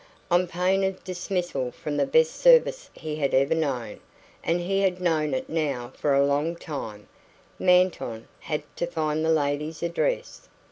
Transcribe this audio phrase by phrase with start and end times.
[0.31, 3.99] On pain of dismissal from the best service he had ever known
[4.43, 7.07] and he had known it now for a long time
[7.59, 10.49] Manton had to find the lady's address.